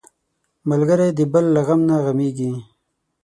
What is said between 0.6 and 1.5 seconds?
ملګری د بل